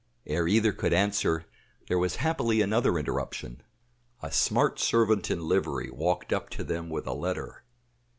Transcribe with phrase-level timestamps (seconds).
[0.25, 1.45] Ere either could answer,
[1.87, 3.61] there was happily another interruption.
[4.23, 7.63] A smart servant in livery walked up to them with a letter.